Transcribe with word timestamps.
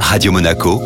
Radio 0.00 0.32
Monaco, 0.32 0.80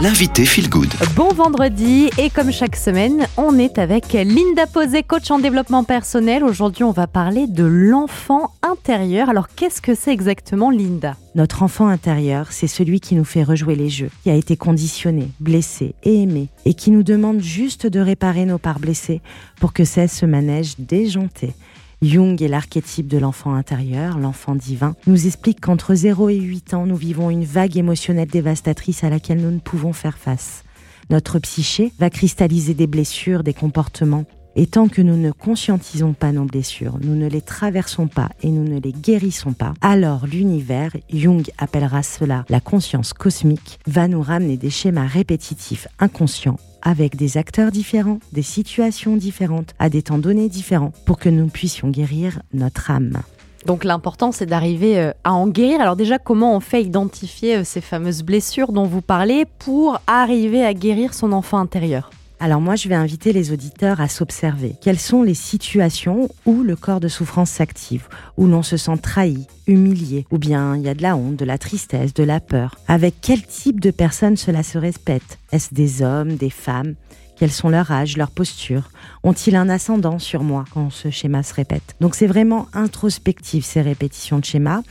l'invité 0.00 0.44
Feel 0.44 0.68
Good. 0.68 0.92
Bon 1.14 1.28
vendredi 1.28 2.10
et 2.18 2.30
comme 2.30 2.52
chaque 2.52 2.76
semaine, 2.76 3.26
on 3.36 3.58
est 3.58 3.78
avec 3.78 4.12
Linda 4.12 4.66
Posé, 4.66 5.02
coach 5.02 5.30
en 5.30 5.38
développement 5.38 5.84
personnel. 5.84 6.44
Aujourd'hui, 6.44 6.84
on 6.84 6.92
va 6.92 7.06
parler 7.06 7.46
de 7.46 7.64
l'enfant 7.64 8.52
intérieur. 8.62 9.28
Alors, 9.30 9.48
qu'est-ce 9.48 9.80
que 9.80 9.94
c'est 9.94 10.12
exactement, 10.12 10.70
Linda? 10.70 11.16
Notre 11.34 11.62
enfant 11.62 11.88
intérieur, 11.88 12.52
c'est 12.52 12.66
celui 12.66 13.00
qui 13.00 13.14
nous 13.14 13.24
fait 13.24 13.42
rejouer 13.42 13.74
les 13.74 13.88
jeux, 13.88 14.10
qui 14.22 14.30
a 14.30 14.34
été 14.34 14.56
conditionné, 14.56 15.28
blessé 15.40 15.94
et 16.04 16.22
aimé, 16.22 16.48
et 16.64 16.74
qui 16.74 16.90
nous 16.90 17.02
demande 17.02 17.40
juste 17.40 17.86
de 17.86 18.00
réparer 18.00 18.44
nos 18.44 18.58
parts 18.58 18.80
blessées 18.80 19.22
pour 19.60 19.72
que 19.72 19.84
cesse 19.84 20.18
ce 20.18 20.26
manège 20.26 20.74
déjanté. 20.78 21.54
Jung 22.02 22.42
est 22.42 22.48
l'archétype 22.48 23.08
de 23.08 23.16
l'enfant 23.16 23.54
intérieur, 23.54 24.18
l'enfant 24.18 24.54
divin, 24.54 24.94
nous 25.06 25.26
explique 25.26 25.60
qu'entre 25.60 25.94
0 25.94 26.28
et 26.28 26.36
8 26.36 26.74
ans, 26.74 26.86
nous 26.86 26.96
vivons 26.96 27.30
une 27.30 27.44
vague 27.44 27.78
émotionnelle 27.78 28.28
dévastatrice 28.28 29.02
à 29.02 29.08
laquelle 29.08 29.40
nous 29.40 29.50
ne 29.50 29.60
pouvons 29.60 29.94
faire 29.94 30.18
face. 30.18 30.62
Notre 31.08 31.38
psyché 31.38 31.92
va 31.98 32.10
cristalliser 32.10 32.74
des 32.74 32.86
blessures, 32.86 33.42
des 33.42 33.54
comportements. 33.54 34.26
Et 34.58 34.66
tant 34.66 34.88
que 34.88 35.02
nous 35.02 35.18
ne 35.18 35.32
conscientisons 35.32 36.14
pas 36.14 36.32
nos 36.32 36.44
blessures, 36.44 36.98
nous 37.02 37.14
ne 37.14 37.28
les 37.28 37.42
traversons 37.42 38.06
pas 38.06 38.30
et 38.42 38.48
nous 38.48 38.64
ne 38.64 38.80
les 38.80 38.92
guérissons 38.92 39.52
pas, 39.52 39.74
alors 39.82 40.26
l'univers, 40.26 40.96
Jung 41.12 41.44
appellera 41.58 42.02
cela 42.02 42.46
la 42.48 42.60
conscience 42.60 43.12
cosmique, 43.12 43.78
va 43.86 44.08
nous 44.08 44.22
ramener 44.22 44.56
des 44.56 44.70
schémas 44.70 45.06
répétitifs 45.06 45.88
inconscients 45.98 46.58
avec 46.80 47.16
des 47.16 47.36
acteurs 47.36 47.70
différents, 47.70 48.18
des 48.32 48.42
situations 48.42 49.16
différentes, 49.16 49.74
à 49.78 49.90
des 49.90 50.02
temps 50.02 50.18
donnés 50.18 50.48
différents, 50.48 50.92
pour 51.04 51.18
que 51.18 51.28
nous 51.28 51.48
puissions 51.48 51.90
guérir 51.90 52.40
notre 52.54 52.90
âme. 52.90 53.20
Donc 53.66 53.84
l'important, 53.84 54.32
c'est 54.32 54.46
d'arriver 54.46 54.98
euh, 54.98 55.12
à 55.24 55.34
en 55.34 55.48
guérir. 55.48 55.80
Alors 55.80 55.96
déjà, 55.96 56.18
comment 56.18 56.56
on 56.56 56.60
fait 56.60 56.82
identifier 56.82 57.56
euh, 57.56 57.64
ces 57.64 57.80
fameuses 57.80 58.22
blessures 58.22 58.72
dont 58.72 58.84
vous 58.84 59.02
parlez 59.02 59.44
pour 59.58 59.98
arriver 60.06 60.64
à 60.64 60.72
guérir 60.72 61.12
son 61.12 61.32
enfant 61.32 61.58
intérieur? 61.58 62.10
Alors 62.38 62.60
moi, 62.60 62.76
je 62.76 62.88
vais 62.88 62.94
inviter 62.94 63.32
les 63.32 63.50
auditeurs 63.50 64.00
à 64.00 64.08
s'observer. 64.08 64.74
Quelles 64.82 64.98
sont 64.98 65.22
les 65.22 65.34
situations 65.34 66.28
où 66.44 66.62
le 66.62 66.76
corps 66.76 67.00
de 67.00 67.08
souffrance 67.08 67.50
s'active, 67.50 68.08
où 68.36 68.46
l'on 68.46 68.62
se 68.62 68.76
sent 68.76 68.98
trahi, 69.02 69.46
humilié, 69.66 70.26
ou 70.30 70.36
bien 70.36 70.76
il 70.76 70.82
y 70.82 70.88
a 70.88 70.94
de 70.94 71.02
la 71.02 71.16
honte, 71.16 71.36
de 71.36 71.46
la 71.46 71.56
tristesse, 71.56 72.12
de 72.12 72.24
la 72.24 72.40
peur? 72.40 72.76
Avec 72.88 73.14
quel 73.22 73.42
type 73.42 73.80
de 73.80 73.90
personnes 73.90 74.36
cela 74.36 74.62
se 74.62 74.76
répète 74.76 75.38
Est-ce 75.50 75.72
des 75.72 76.02
hommes, 76.02 76.36
des 76.36 76.50
femmes? 76.50 76.94
Quels 77.38 77.52
sont 77.52 77.70
leur 77.70 77.90
âge, 77.90 78.16
leur 78.16 78.30
posture 78.30 78.90
Ont-ils 79.22 79.56
un 79.56 79.68
ascendant 79.68 80.18
sur 80.18 80.42
moi 80.42 80.64
quand 80.72 80.90
ce 80.90 81.10
schéma 81.10 81.42
se 81.42 81.54
répète? 81.54 81.96
Donc 82.00 82.14
c'est 82.14 82.26
vraiment 82.26 82.66
introspectif 82.74 83.64
ces 83.64 83.80
répétitions 83.80 84.38
de 84.38 84.44
schémas, 84.44 84.82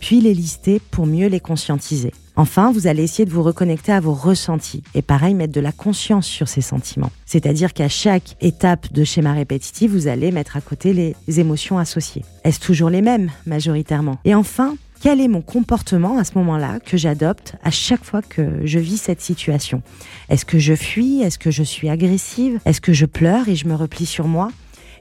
puis 0.00 0.20
les 0.20 0.34
lister 0.34 0.80
pour 0.90 1.06
mieux 1.06 1.28
les 1.28 1.40
conscientiser. 1.40 2.12
Enfin, 2.40 2.72
vous 2.72 2.86
allez 2.86 3.02
essayer 3.02 3.26
de 3.26 3.30
vous 3.30 3.42
reconnecter 3.42 3.92
à 3.92 4.00
vos 4.00 4.14
ressentis 4.14 4.82
et 4.94 5.02
pareil, 5.02 5.34
mettre 5.34 5.52
de 5.52 5.60
la 5.60 5.72
conscience 5.72 6.26
sur 6.26 6.48
ces 6.48 6.62
sentiments. 6.62 7.12
C'est-à-dire 7.26 7.74
qu'à 7.74 7.90
chaque 7.90 8.34
étape 8.40 8.90
de 8.94 9.04
schéma 9.04 9.34
répétitif, 9.34 9.90
vous 9.90 10.08
allez 10.08 10.32
mettre 10.32 10.56
à 10.56 10.62
côté 10.62 10.94
les 10.94 11.38
émotions 11.38 11.76
associées. 11.76 12.24
Est-ce 12.44 12.58
toujours 12.58 12.88
les 12.88 13.02
mêmes 13.02 13.30
majoritairement? 13.44 14.16
Et 14.24 14.34
enfin, 14.34 14.76
quel 15.02 15.20
est 15.20 15.28
mon 15.28 15.42
comportement 15.42 16.16
à 16.16 16.24
ce 16.24 16.32
moment-là 16.36 16.80
que 16.80 16.96
j'adopte 16.96 17.56
à 17.62 17.70
chaque 17.70 18.04
fois 18.04 18.22
que 18.22 18.62
je 18.64 18.78
vis 18.78 18.96
cette 18.96 19.20
situation? 19.20 19.82
Est-ce 20.30 20.46
que 20.46 20.58
je 20.58 20.74
fuis? 20.74 21.20
Est-ce 21.20 21.38
que 21.38 21.50
je 21.50 21.62
suis 21.62 21.90
agressive? 21.90 22.58
Est-ce 22.64 22.80
que 22.80 22.94
je 22.94 23.04
pleure 23.04 23.50
et 23.50 23.54
je 23.54 23.68
me 23.68 23.74
replie 23.74 24.06
sur 24.06 24.26
moi? 24.26 24.50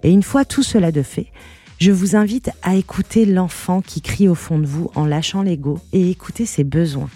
Et 0.04 0.12
une 0.12 0.24
fois 0.24 0.44
tout 0.44 0.64
cela 0.64 0.92
de 0.92 1.04
fait, 1.04 1.28
je 1.80 1.94
vous 1.94 2.18
invite 2.18 2.52
à 2.64 2.76
écouter 2.76 3.26
l'enfant 3.26 3.80
qui 3.80 4.02
crie 4.02 4.28
au 4.28 4.36
fond 4.36 4.60
de 4.60 4.66
vous 4.66 4.92
en 4.96 5.06
lâchant 5.06 5.42
l'ego 5.42 5.80
et 5.94 6.10
écouter 6.10 6.46
ses 6.46 6.66
besoins. 6.66 7.10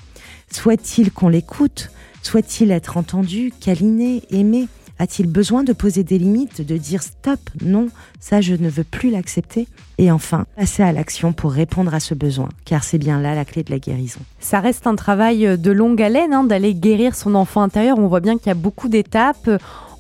Souhaite-t-il 0.54 1.12
qu'on 1.12 1.30
l'écoute 1.30 1.90
Souhaite-t-il 2.22 2.72
être 2.72 2.96
entendu, 2.96 3.52
câliné, 3.60 4.22
aimé 4.30 4.68
A-t-il 5.00 5.28
besoin 5.28 5.64
de 5.64 5.74
poser 5.74 6.04
des 6.04 6.20
limites, 6.20 6.62
de 6.62 6.78
dire 6.78 7.02
stop, 7.02 7.40
non, 7.66 7.90
ça 8.20 8.40
je 8.40 8.54
ne 8.54 8.70
veux 8.70 8.84
plus 8.84 9.10
l'accepter 9.10 9.68
Et 9.98 10.12
enfin, 10.12 10.46
passer 10.56 10.84
à 10.84 10.94
l'action 10.94 11.34
pour 11.34 11.52
répondre 11.52 11.94
à 11.94 12.00
ce 12.00 12.14
besoin, 12.14 12.50
car 12.66 12.84
c'est 12.84 13.00
bien 13.00 13.20
là 13.20 13.36
la 13.36 13.46
clé 13.46 13.64
de 13.64 13.72
la 13.72 13.80
guérison. 13.80 14.22
Ça 14.40 14.60
reste 14.60 14.86
un 14.88 14.96
travail 14.96 15.58
de 15.58 15.72
longue 15.72 16.02
haleine 16.02 16.34
hein, 16.34 16.44
d'aller 16.44 16.76
guérir 16.76 17.16
son 17.16 17.36
enfant 17.36 17.64
intérieur. 17.64 17.98
On 17.98 18.08
voit 18.08 18.22
bien 18.22 18.38
qu'il 18.38 18.48
y 18.48 18.52
a 18.52 18.56
beaucoup 18.56 18.88
d'étapes. 18.88 19.50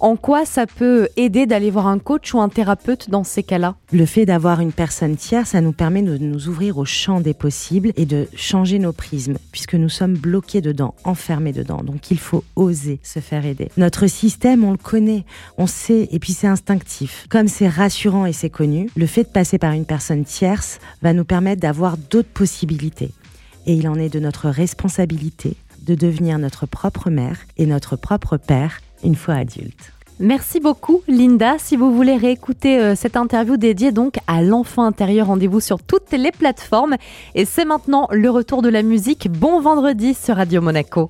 En 0.03 0.17
quoi 0.17 0.45
ça 0.45 0.67
peut 0.67 1.07
aider 1.15 1.45
d'aller 1.45 1.71
voir 1.71 1.87
un 1.87 1.97
coach 1.97 2.33
ou 2.33 2.41
un 2.41 2.49
thérapeute 2.49 3.09
dans 3.09 3.23
ces 3.23 3.41
cas-là? 3.41 3.77
Le 3.93 4.05
fait 4.05 4.25
d'avoir 4.25 4.59
une 4.59 4.73
personne 4.73 5.15
tierce, 5.15 5.51
ça 5.51 5.61
nous 5.61 5.71
permet 5.71 6.01
de 6.01 6.17
nous 6.17 6.49
ouvrir 6.49 6.77
au 6.77 6.83
champ 6.83 7.21
des 7.21 7.33
possibles 7.33 7.93
et 7.95 8.05
de 8.05 8.27
changer 8.35 8.79
nos 8.79 8.91
prismes, 8.91 9.37
puisque 9.53 9.75
nous 9.75 9.87
sommes 9.87 10.15
bloqués 10.15 10.59
dedans, 10.59 10.93
enfermés 11.05 11.53
dedans. 11.53 11.85
Donc 11.85 12.11
il 12.11 12.19
faut 12.19 12.43
oser 12.57 12.99
se 13.01 13.21
faire 13.21 13.45
aider. 13.45 13.69
Notre 13.77 14.07
système, 14.07 14.65
on 14.65 14.71
le 14.71 14.77
connaît, 14.77 15.23
on 15.57 15.67
sait, 15.67 16.09
et 16.11 16.19
puis 16.19 16.33
c'est 16.33 16.47
instinctif. 16.47 17.25
Comme 17.29 17.47
c'est 17.47 17.69
rassurant 17.69 18.25
et 18.25 18.33
c'est 18.33 18.49
connu, 18.49 18.89
le 18.97 19.05
fait 19.05 19.23
de 19.23 19.29
passer 19.29 19.57
par 19.57 19.71
une 19.71 19.85
personne 19.85 20.25
tierce 20.25 20.79
va 21.01 21.13
nous 21.13 21.23
permettre 21.23 21.61
d'avoir 21.61 21.95
d'autres 21.95 22.27
possibilités. 22.27 23.13
Et 23.67 23.73
il 23.75 23.87
en 23.87 23.95
est 23.95 24.09
de 24.09 24.19
notre 24.19 24.49
responsabilité 24.49 25.55
de 25.83 25.95
devenir 25.95 26.39
notre 26.39 26.65
propre 26.65 27.09
mère 27.09 27.39
et 27.57 27.65
notre 27.65 27.95
propre 27.95 28.37
père 28.37 28.81
une 29.03 29.15
fois 29.15 29.35
adulte. 29.35 29.93
Merci 30.19 30.59
beaucoup 30.59 31.01
Linda. 31.07 31.55
Si 31.57 31.75
vous 31.75 31.93
voulez 31.93 32.15
réécouter 32.15 32.79
euh, 32.79 32.95
cette 32.95 33.17
interview 33.17 33.57
dédiée 33.57 33.91
donc 33.91 34.17
à 34.27 34.41
l'enfant 34.41 34.83
intérieur, 34.83 35.27
rendez-vous 35.27 35.59
sur 35.59 35.81
toutes 35.81 36.11
les 36.11 36.31
plateformes. 36.31 36.95
Et 37.35 37.45
c'est 37.45 37.65
maintenant 37.65 38.07
le 38.11 38.29
retour 38.29 38.61
de 38.61 38.69
la 38.69 38.83
musique. 38.83 39.29
Bon 39.31 39.59
vendredi 39.59 40.13
sur 40.13 40.35
Radio 40.35 40.61
Monaco. 40.61 41.09